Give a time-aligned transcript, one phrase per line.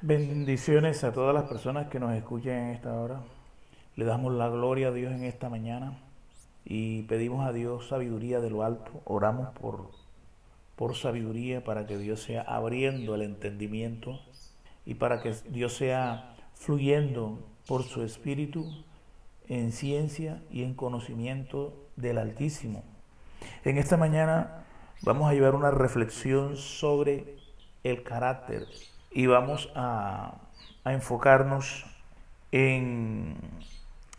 [0.00, 3.20] Bendiciones a todas las personas que nos escuchan en esta hora.
[3.94, 5.98] Le damos la gloria a Dios en esta mañana
[6.64, 8.90] y pedimos a Dios sabiduría de lo alto.
[9.04, 9.90] Oramos por,
[10.74, 14.18] por sabiduría para que Dios sea abriendo el entendimiento
[14.84, 17.38] y para que Dios sea fluyendo
[17.68, 18.66] por su espíritu
[19.48, 22.91] en ciencia y en conocimiento del Altísimo.
[23.64, 24.64] En esta mañana
[25.02, 27.36] vamos a llevar una reflexión sobre
[27.84, 28.66] el carácter
[29.10, 30.38] y vamos a,
[30.84, 31.84] enfocarnos
[32.50, 33.36] en,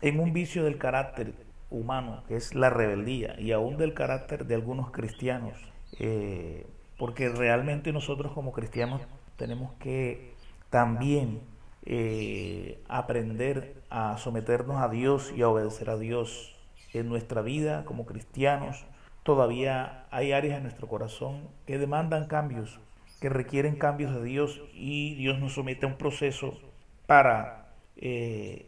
[0.00, 1.34] en un vicio del carácter
[1.70, 5.58] humano, que es la rebeldía, y aún del carácter de algunos cristianos,
[5.98, 6.66] eh,
[6.98, 9.02] porque realmente nosotros como cristianos
[9.36, 10.32] tenemos que
[10.70, 11.40] también
[11.84, 16.54] eh, aprender a someternos a Dios y a obedecer a Dios
[16.92, 18.86] en nuestra vida como cristianos.
[19.24, 22.78] Todavía hay áreas en nuestro corazón que demandan cambios,
[23.22, 26.58] que requieren cambios de Dios y Dios nos somete a un proceso
[27.06, 28.66] para, eh,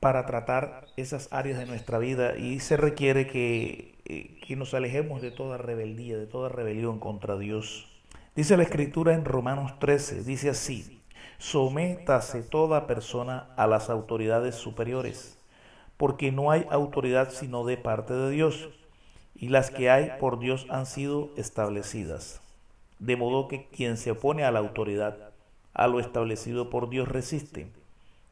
[0.00, 5.22] para tratar esas áreas de nuestra vida y se requiere que, eh, que nos alejemos
[5.22, 7.90] de toda rebeldía, de toda rebelión contra Dios.
[8.36, 11.00] Dice la escritura en Romanos 13, dice así,
[11.38, 15.38] sométase toda persona a las autoridades superiores,
[15.96, 18.68] porque no hay autoridad sino de parte de Dios,
[19.34, 22.40] y las que hay por Dios han sido establecidas
[22.98, 25.16] de modo que quien se opone a la autoridad,
[25.74, 27.68] a lo establecido por Dios, resiste,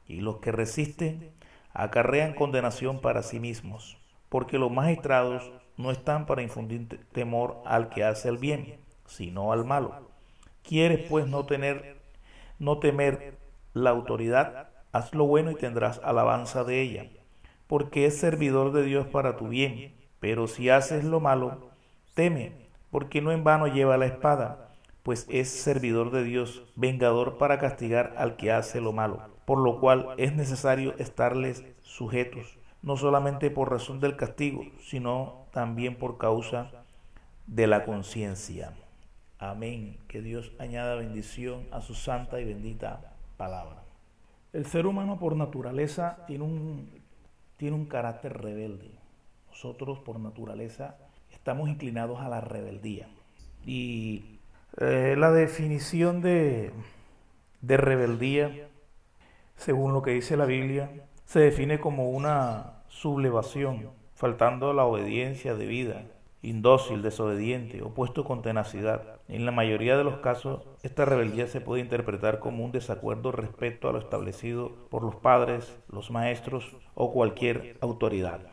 [0.07, 1.31] y los que resisten
[1.75, 8.05] acarrean condenación para sí mismos, porque los magistrados no están para infundir temor al que
[8.05, 10.09] hace el bien, sino al malo.
[10.63, 12.01] ¿Quieres pues no tener
[12.59, 13.37] no temer
[13.75, 14.69] la autoridad?
[14.93, 17.11] Haz lo bueno y tendrás alabanza de ella,
[17.67, 19.95] porque es servidor de Dios para tu bien.
[20.23, 21.73] Pero si haces lo malo,
[22.15, 22.53] teme,
[22.93, 24.69] porque no en vano lleva la espada,
[25.03, 29.81] pues es servidor de Dios, vengador para castigar al que hace lo malo, por lo
[29.81, 36.71] cual es necesario estarles sujetos, no solamente por razón del castigo, sino también por causa
[37.49, 38.75] de la conciencia.
[39.41, 39.99] Amén.
[40.07, 43.83] Que Dios añada bendición a su santa y bendita palabra.
[44.53, 47.03] El ser humano por naturaleza tiene un,
[47.57, 49.02] tiene un carácter rebelde.
[49.53, 50.97] Nosotros por naturaleza
[51.31, 53.07] estamos inclinados a la rebeldía.
[53.67, 54.39] Y
[54.79, 56.73] eh, la definición de,
[57.61, 58.69] de rebeldía,
[59.57, 60.91] según lo que dice la Biblia,
[61.27, 66.07] se define como una sublevación, faltando la obediencia debida,
[66.41, 69.21] indócil, desobediente, opuesto con tenacidad.
[69.29, 73.91] En la mayoría de los casos, esta rebeldía se puede interpretar como un desacuerdo respecto
[73.91, 78.52] a lo establecido por los padres, los maestros o cualquier autoridad.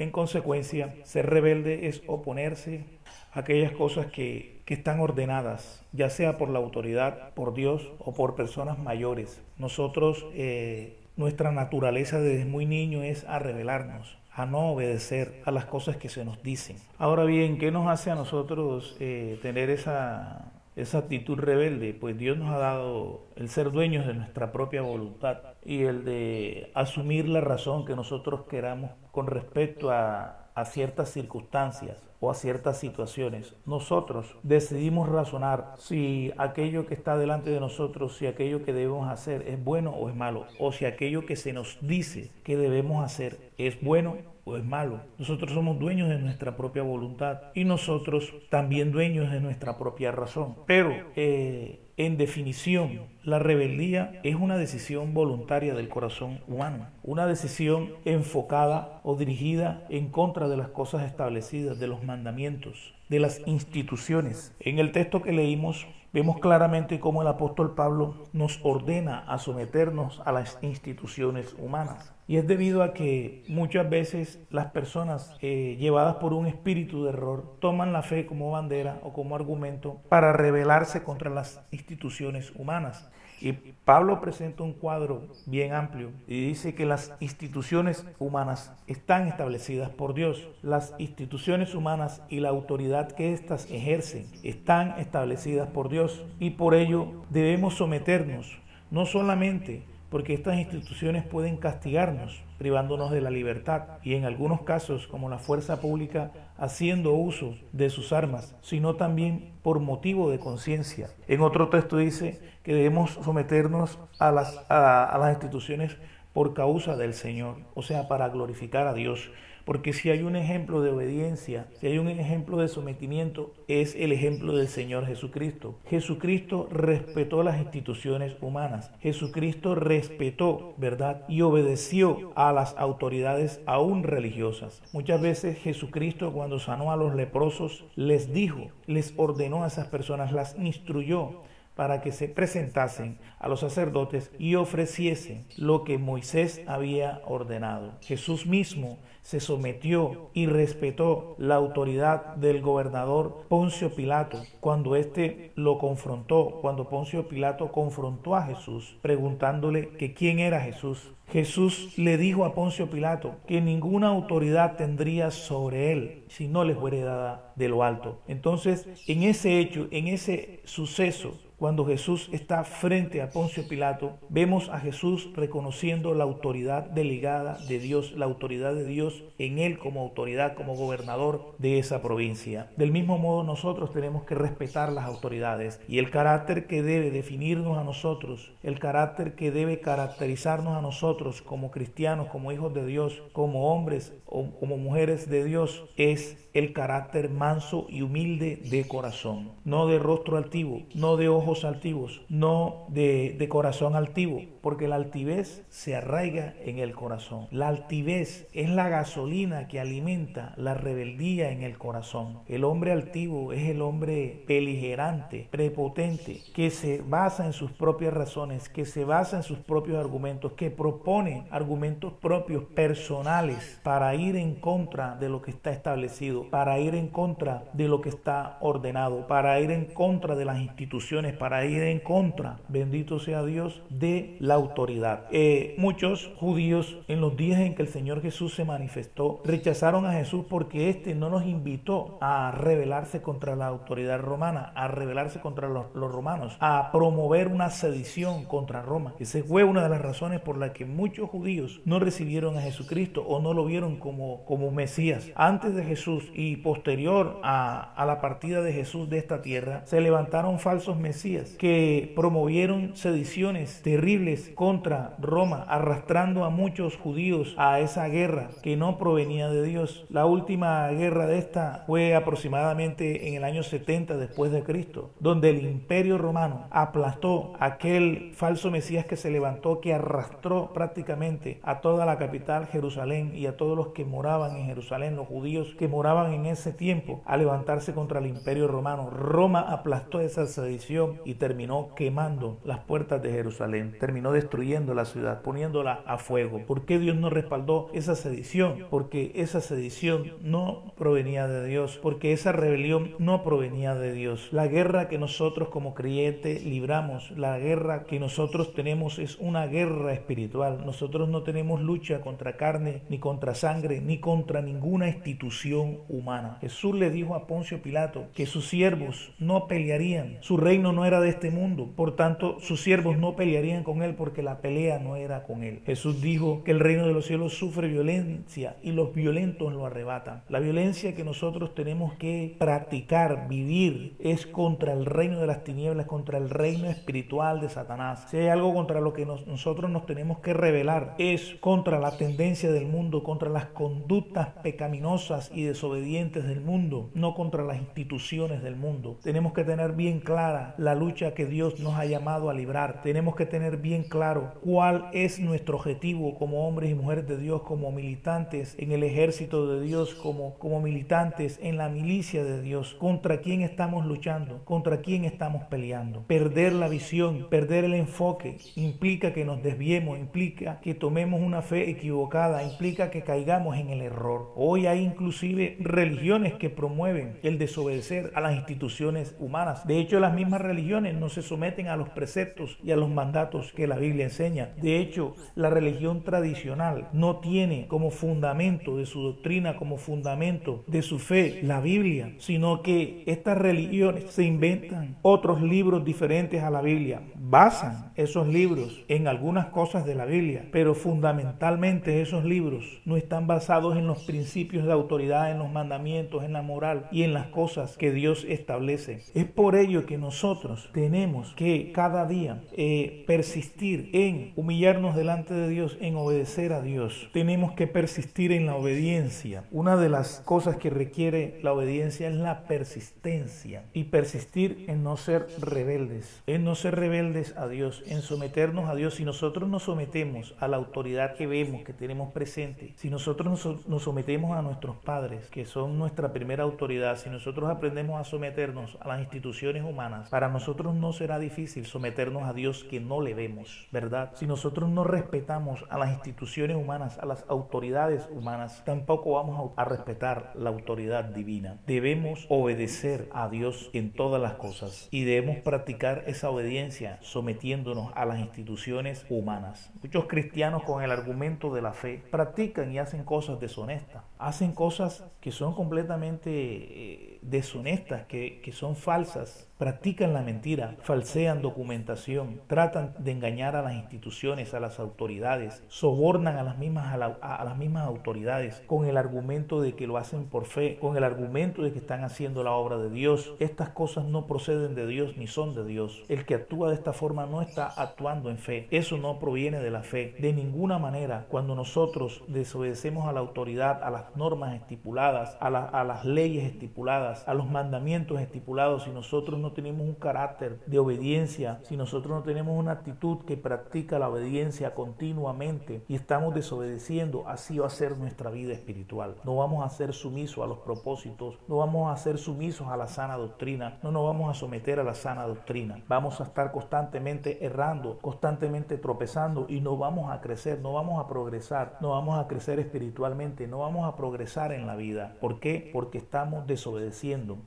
[0.00, 2.86] En consecuencia, ser rebelde es oponerse
[3.34, 8.14] a aquellas cosas que, que, están ordenadas, ya sea por la autoridad, por Dios o
[8.14, 9.42] por personas mayores.
[9.58, 15.66] Nosotros, eh, nuestra naturaleza desde muy niño es a rebelarnos, a no obedecer a las
[15.66, 16.78] cosas que se nos dicen.
[16.96, 21.92] Ahora bien, ¿qué nos hace a nosotros eh, tener esa, esa actitud rebelde?
[21.92, 26.70] Pues Dios nos ha dado el ser dueños de nuestra propia voluntad y el de
[26.74, 33.54] asumir la razón que nosotros queramos con respecto a, ciertas circunstancias o a ciertas situaciones.
[33.66, 39.42] Nosotros decidimos razonar si aquello que está delante de nosotros, si aquello que debemos hacer
[39.48, 43.38] es bueno o es malo, o si aquello que se nos dice que debemos hacer
[43.56, 45.00] es bueno o es malo.
[45.18, 50.56] Nosotros somos dueños de nuestra propia voluntad y nosotros también dueños de nuestra propia razón.
[50.66, 57.90] Pero eh, en definición, la rebeldía es una decisión voluntaria del corazón humano, una decisión
[58.06, 64.52] enfocada o dirigida en contra de las cosas establecidas, de los mandamientos, de las instituciones.
[64.58, 70.20] En el texto que leímos vemos claramente cómo el apóstol Pablo nos ordena a someternos
[70.24, 72.12] a las instituciones humanas.
[72.26, 77.10] Y es debido a que muchas veces las personas eh, llevadas por un espíritu de
[77.10, 83.08] error toman la fe como bandera o como argumento para rebelarse contra las instituciones humanas.
[83.40, 83.52] Y
[83.84, 90.14] Pablo presenta un cuadro bien amplio y dice que las instituciones humanas están establecidas por
[90.14, 90.48] Dios.
[90.62, 96.74] Las instituciones humanas y la autoridad que éstas ejercen están establecidas por Dios y por
[96.74, 98.60] ello debemos someternos
[98.90, 105.06] no solamente porque estas instituciones pueden castigarnos, privándonos de la libertad y en algunos casos,
[105.06, 111.10] como la fuerza pública, haciendo uso de sus armas, sino también por motivo de conciencia.
[111.28, 115.96] En otro texto dice que debemos someternos a las, a, las instituciones
[116.32, 119.30] por causa del Señor, o sea, para glorificar a Dios,
[119.64, 124.12] porque si hay un ejemplo de obediencia, si hay un ejemplo de sometimiento, es el
[124.12, 125.78] ejemplo del Señor Jesucristo.
[125.88, 128.90] Jesucristo respetó las instituciones humanas.
[129.00, 131.24] Jesucristo respetó, ¿verdad?
[131.28, 134.82] Y obedeció a las autoridades aún religiosas.
[134.92, 140.32] Muchas veces Jesucristo cuando sanó a los leprosos les dijo, les ordenó a esas personas,
[140.32, 141.42] las instruyó
[141.80, 147.92] para que se presentasen a los sacerdotes y ofreciesen lo que Moisés había ordenado.
[148.02, 155.78] Jesús mismo se sometió y respetó la autoridad del gobernador Poncio Pilato cuando éste lo
[155.78, 161.12] confrontó, cuando Poncio Pilato confrontó a Jesús preguntándole que quién era Jesús.
[161.30, 166.74] Jesús le dijo a Poncio Pilato que ninguna autoridad tendría sobre él si no le
[166.74, 168.18] fuera dada de lo alto.
[168.26, 174.70] Entonces, en ese hecho, en ese suceso, cuando Jesús está frente a Poncio Pilato, vemos
[174.70, 180.00] a Jesús reconociendo la autoridad delegada de Dios, la autoridad de Dios en él como
[180.00, 182.70] autoridad, como gobernador de esa provincia.
[182.78, 187.76] Del mismo modo nosotros tenemos que respetar las autoridades y el carácter que debe definirnos
[187.76, 193.22] a nosotros, el carácter que debe caracterizarnos a nosotros como cristianos, como hijos de Dios,
[193.34, 199.52] como hombres o como mujeres de Dios, es el carácter manso y humilde de corazón,
[199.64, 201.28] no de rostro altivo, no de
[201.64, 207.48] altivos, no de, de, corazón altivo, porque la altivez se arraiga en el corazón.
[207.50, 212.40] La altivez es la gasolina que alimenta la rebeldía en el corazón.
[212.46, 218.68] El hombre altivo es el hombre beligerante, prepotente, que se basa en sus propias razones,
[218.68, 224.54] que se basa en sus propios argumentos, que propone argumentos propios, personales, para ir en
[224.54, 229.26] contra de lo que está establecido, para ir en contra de lo que está ordenado,
[229.26, 234.36] para ir en contra de las instituciones, para ir en contra, bendito sea Dios, de
[234.40, 235.24] la autoridad.
[235.32, 240.12] Eh, muchos judíos en los días en que el Señor Jesús se manifestó rechazaron a
[240.12, 245.70] Jesús porque éste no nos invitó a rebelarse contra la autoridad romana, a rebelarse contra
[245.70, 249.14] los, romanos, a promover una sedición contra Roma.
[249.18, 253.24] Esa fue una de las razones por las que muchos judíos no recibieron a Jesucristo
[253.26, 255.30] o no lo vieron como, como Mesías.
[255.36, 260.02] Antes de Jesús y posterior a, a la partida de Jesús de esta tierra, se
[260.02, 268.08] levantaron falsos mesías que promovieron sediciones terribles contra Roma, arrastrando a muchos judíos a esa
[268.08, 270.06] guerra que no provenía de Dios.
[270.08, 275.50] La última guerra de esta fue aproximadamente en el año 70 después de Cristo, donde
[275.50, 282.06] el imperio romano aplastó aquel falso mesías que se levantó, que arrastró prácticamente a toda
[282.06, 286.32] la capital Jerusalén y a todos los que moraban en Jerusalén, los judíos que moraban
[286.32, 289.10] en ese tiempo, a levantarse contra el imperio romano.
[289.10, 295.42] Roma aplastó esa sedición y terminó quemando las puertas de Jerusalén, terminó destruyendo la ciudad,
[295.42, 296.64] poniéndola a fuego.
[296.66, 298.86] ¿Por qué Dios no respaldó esa sedición?
[298.90, 304.48] Porque esa sedición no provenía de Dios, porque esa rebelión no provenía de Dios.
[304.52, 310.12] La guerra que nosotros como creyentes libramos, la guerra que nosotros tenemos es una guerra
[310.12, 310.84] espiritual.
[310.84, 316.58] Nosotros no tenemos lucha contra carne, ni contra sangre, ni contra ninguna institución humana.
[316.60, 321.22] Jesús le dijo a Poncio Pilato que sus siervos no pelearían, su reino no era
[321.22, 325.16] de este mundo, por tanto sus siervos no pelearían con él porque la pelea no
[325.16, 325.80] era con él.
[325.86, 330.42] Jesús dijo que el reino de los cielos sufre violencia y los violentos lo arrebatan.
[330.50, 336.04] La violencia que nosotros tenemos que practicar, vivir, es contra el reino de las tinieblas,
[336.04, 338.26] contra el reino espiritual de Satanás.
[338.28, 342.18] Si hay algo contra lo que nos, nosotros nos tenemos que rebelar, es contra la
[342.18, 348.62] tendencia del mundo, contra las conductas pecaminosas y desobedientes del mundo, no contra las instituciones
[348.62, 349.18] del mundo.
[349.22, 353.02] Tenemos que tener bien clara la lucha que Dios nos ha llamado a librar.
[353.02, 357.62] Tenemos que tener bien claro cuál es nuestro objetivo como hombres y mujeres de Dios,
[357.62, 362.94] como militantes en el ejército de Dios, como, como militantes en la milicia de Dios.
[362.94, 364.64] ¿Contra quién estamos luchando?
[364.64, 366.22] ¿Contra quién estamos peleando?
[366.26, 371.90] Perder la visión, perder el enfoque, implica que nos desviemos, implica que tomemos una fe
[371.90, 374.52] equivocada, implica que caigamos en el error.
[374.56, 379.86] Hoy hay inclusive religiones que promueven el desobedecer a las instituciones humanas.
[379.86, 383.72] De hecho, las mismas religiones no se someten a los preceptos y a los mandatos
[383.72, 384.70] que la Biblia enseña.
[384.80, 391.02] De hecho, la religión tradicional no tiene como fundamento de su doctrina, como fundamento de
[391.02, 396.82] su fe, la Biblia, sino que estas religiones se inventan otros libros diferentes a la
[396.82, 403.16] Biblia, basan esos libros en algunas cosas de la Biblia, pero fundamentalmente esos libros no
[403.16, 407.32] están basados en los principios de autoridad, en los mandamientos, en la moral y en
[407.32, 409.22] las cosas que Dios establece.
[409.34, 415.68] Es por ello que nosotros tenemos que cada día eh, persistir en humillarnos delante de
[415.68, 417.28] Dios, en obedecer a Dios.
[417.32, 419.62] Tenemos que persistir persistir en la obediencia.
[419.70, 425.16] Una de las cosas que requiere la obediencia es la persistencia y persistir en no
[425.16, 429.14] ser rebeldes, en no ser rebeldes a Dios, en someternos a Dios.
[429.14, 434.02] Si nosotros nos sometemos a la autoridad que vemos, que tenemos presente, si nosotros nos,
[434.02, 439.06] sometemos a nuestros padres, que son nuestra primera autoridad, si nosotros aprendemos a someternos a
[439.06, 440.59] las instituciones humanas, para nosotros
[440.94, 444.32] no será difícil someternos a Dios que no le vemos, ¿verdad?
[444.34, 449.84] Si nosotros no respetamos a las instituciones humanas, a las autoridades humanas, tampoco vamos a
[449.84, 451.78] respetar la autoridad divina.
[451.86, 458.24] Debemos obedecer a Dios en todas las cosas y debemos practicar esa obediencia sometiéndonos a
[458.24, 459.90] las instituciones humanas.
[460.02, 465.24] Muchos cristianos con el argumento de la fe practican y hacen cosas deshonestas, hacen cosas
[465.40, 473.14] que son completamente eh, deshonestas, que, que son falsas, practican la mentira, falsean documentación, tratan
[473.18, 478.06] de engañar a las instituciones, a las autoridades, sobornan a las mismas, a, las mismas
[478.06, 481.98] autoridades con el argumento de que lo hacen por fe, con el argumento de que
[481.98, 483.54] están haciendo la obra de Dios.
[483.58, 486.24] Estas cosas no proceden de Dios ni son de Dios.
[486.28, 488.86] El que actúa de esta forma no está actuando en fe.
[488.90, 490.34] Eso no proviene de la fe.
[490.40, 496.04] De ninguna manera, cuando nosotros desobedecemos a la autoridad, a las normas estipuladas, a, a
[496.04, 501.80] las leyes estipuladas, a los mandamientos estipulados, y nosotros no tenemos un carácter de obediencia,
[501.84, 507.78] si nosotros no tenemos una actitud que practica la obediencia continuamente y estamos desobedeciendo, así
[507.78, 509.36] va a ser nuestra vida espiritual.
[509.44, 513.06] No vamos a ser sumisos a los propósitos, no vamos a ser sumisos a la
[513.06, 516.02] sana doctrina, no nos vamos a someter a la sana doctrina.
[516.08, 521.28] Vamos a estar constantemente errando, constantemente tropezando y no vamos a crecer, no vamos a
[521.28, 525.36] progresar, no vamos a crecer espiritualmente, no vamos a progresar en la vida.
[525.40, 525.90] ¿Por qué?
[525.92, 527.19] Porque estamos desobedeciendo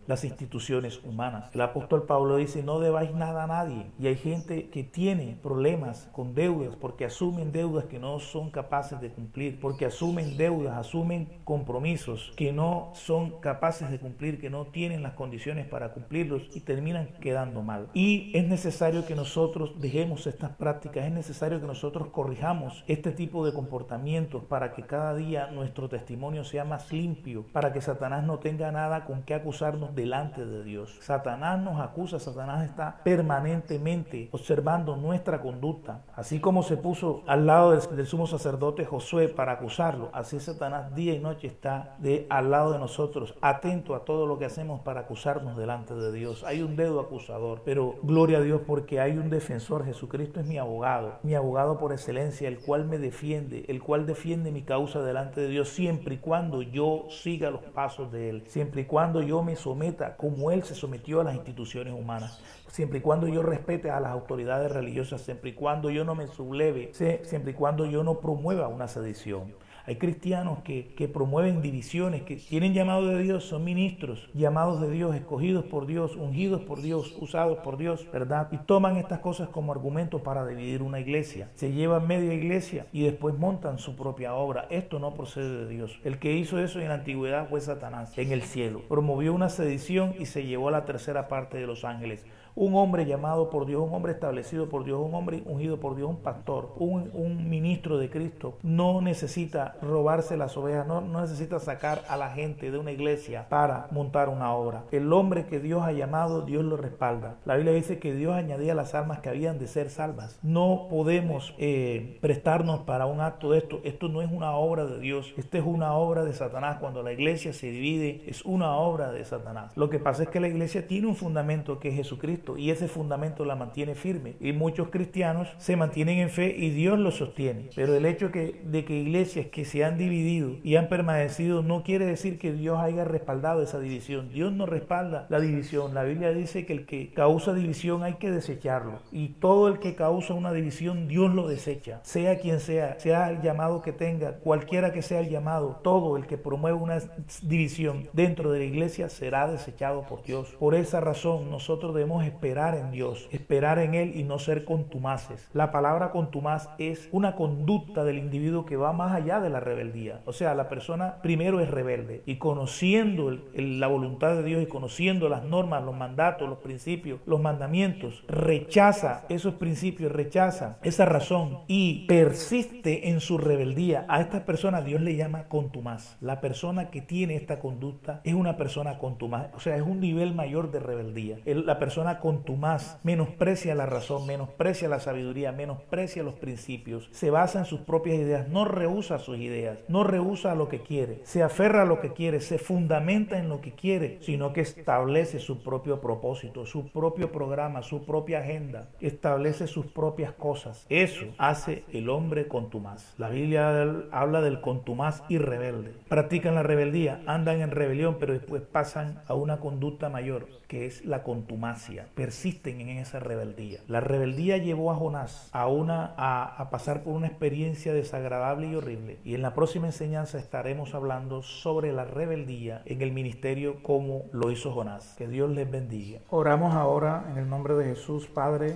[0.07, 1.50] las instituciones humanas.
[1.53, 3.91] El apóstol Pablo dice, no debáis nada a nadie.
[4.00, 9.00] Y hay gente que tiene problemas con deudas porque asumen deudas que no son capaces
[9.00, 14.65] de cumplir, porque asumen deudas, asumen compromisos que no son capaces de cumplir, que no
[14.65, 17.89] tienen las condiciones para cumplirlos y terminan quedando mal.
[17.93, 23.45] Y es necesario que nosotros dejemos estas prácticas, es necesario que nosotros corrijamos este tipo
[23.45, 28.39] de comportamientos para que cada día nuestro testimonio sea más limpio, para que Satanás no
[28.39, 30.98] tenga nada con qué acusarnos delante de Dios.
[31.02, 36.04] Satanás nos acusa, Satanás está permanentemente observando nuestra conducta.
[36.16, 41.14] Así como se puso al lado del, sumo sacerdote Josué para acusarlo, así Satanás día
[41.14, 45.02] y noche está de, al lado de nosotros, atento a todo lo que hacemos para
[45.02, 46.44] acusarnos delante de Dios.
[46.46, 49.86] Hay un dedo acusador, pero gloria a Dios porque hay un defensor.
[49.86, 54.52] Jesucristo es mi abogado, mi abogado por excelencia, el cual me defiende, el cual defiende
[54.52, 58.82] mi causa delante de Dios siempre y cuando yo siga los pasos de Él, siempre
[58.82, 63.02] y cuando yo me someta como Él se sometió a las instituciones humanas, siempre y
[63.02, 67.52] cuando yo respete a las autoridades religiosas, siempre y cuando yo no me subleve, siempre
[67.52, 69.54] y cuando yo no promueva una sedición.
[69.86, 75.13] Hay cristianos que, promueven divisiones, que tienen llamado de Dios, son ministros, llamados de Dios,
[75.13, 78.48] escogidos por Dios, ungidos por Dios, usados por Dios, ¿verdad?
[78.52, 81.50] Y toman estas cosas como argumentos para dividir una iglesia.
[81.56, 84.68] Se llevan media iglesia y después montan su propia obra.
[84.70, 86.00] Esto no procede de Dios.
[86.06, 88.82] El que hizo eso en la antigüedad fue Satanás en el cielo.
[88.88, 93.05] Promovió una sedición y se llevó a la tercera parte de los ángeles un hombre
[93.05, 96.74] llamado por Dios, un hombre establecido por Dios, un hombre ungido por Dios, un pastor,
[96.77, 97.03] un,
[97.50, 102.77] ministro de Cristo, no necesita robarse las ovejas, no, necesita sacar a la gente de
[102.77, 104.83] una iglesia para montar una obra.
[104.91, 107.36] El hombre que Dios ha llamado, Dios lo respalda.
[107.45, 110.39] La Biblia dice que Dios añadía las almas que habían de ser salvas.
[110.41, 113.81] No podemos eh, prestarnos para un acto de esto.
[113.83, 116.77] Esto no es una obra de Dios, esta es una obra de Satanás.
[116.79, 119.75] Cuando la iglesia se divide, es una obra de Satanás.
[119.75, 122.88] Lo que pasa es que la iglesia tiene un fundamento que es Jesucristo y ese
[122.88, 124.36] fundamento la mantiene firme.
[124.40, 127.70] Y muchos cristianos se mantienen en fe y Dios los sostiene.
[127.76, 132.06] Pero el hecho de que iglesias que se han dividido y han permanecido no quiere
[132.06, 134.30] decir que Dios haya respaldado esa división.
[134.30, 135.94] Dios no respalda la división.
[135.94, 139.00] La Biblia dice que el que causa división hay que desecharlo.
[139.12, 142.00] Y todo el que causa una división, Dios lo desecha.
[142.04, 146.26] Sea quien sea, sea el llamado que tenga, cualquiera que sea el llamado, todo el
[146.26, 147.00] que promueva una
[147.42, 150.56] división dentro de la iglesia será desechado por Dios.
[150.60, 155.50] Por esa razón nosotros debemos esperar en Dios, esperar en Él y no ser contumaces.
[155.54, 160.22] La palabra contumaz es una conducta del individuo que va más allá de la rebeldía.
[160.25, 165.30] O sea, la persona primero es rebelde y conociendo la voluntad de Dios y conociendo
[165.30, 172.06] las normas, los mandatos, los principios, los mandamientos, rechaza esos principios, rechaza esa razón y
[172.08, 174.06] persiste en su rebeldía.
[174.10, 176.18] A esta persona Dios le llama contumaz.
[176.20, 179.50] La persona que tiene esta conducta es una persona contumaz.
[179.56, 181.38] O sea, es un nivel mayor de rebeldía.
[181.46, 187.65] La persona contumaz, menosprecia la razón, menosprecia la sabiduría, menosprecia los principios, se basa en
[187.65, 191.86] sus propias ideas, no rehúsa sus ideas, no rehúsa lo que quiere, se aferra a
[191.86, 196.65] lo que quiere, se fundamenta en lo que quiere, sino que establece su propio propósito,
[196.65, 200.86] su propio programa, su propia agenda, establece sus propias cosas.
[200.88, 203.15] Eso hace el hombre contumaz.
[203.18, 203.82] La Biblia
[204.13, 205.94] habla del contumaz y rebelde.
[206.08, 211.03] Practican la rebeldía, andan en rebelión, pero después pasan a una conducta mayor, que es
[211.03, 212.08] la contumacia.
[212.15, 213.79] Persisten en esa rebeldía.
[213.88, 219.17] La rebeldía llevó a Jonás a, una, a, pasar por una experiencia desagradable y horrible.
[219.24, 224.51] Y en la próxima enseñanza estaremos hablando sobre la rebeldía en el ministerio como lo
[224.51, 225.15] hizo Jonás.
[225.17, 226.20] Que Dios les bendiga.
[226.29, 228.75] Oramos ahora en el nombre de Jesús, Padre.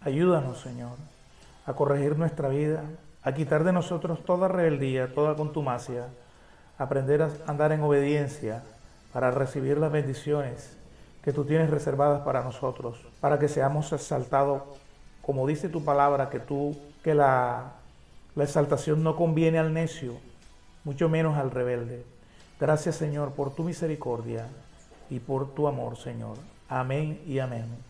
[0.00, 0.96] Ayúdanos, Señor,
[1.66, 2.84] a corregir nuestra vida,
[3.22, 6.06] a quitar de nosotros toda rebeldía, toda contumacia,
[6.78, 8.62] aprender a andar en obediencia
[9.12, 10.77] para recibir las bendiciones
[11.22, 14.62] que tú tienes reservadas para nosotros, para que seamos exaltados,
[15.22, 17.72] como dice tu palabra, que tú, que la,
[18.34, 20.14] la exaltación no conviene al necio,
[20.84, 22.04] mucho menos al rebelde.
[22.60, 24.46] Gracias Señor por tu misericordia
[25.10, 26.36] y por tu amor, Señor.
[26.68, 27.87] Amén y amén.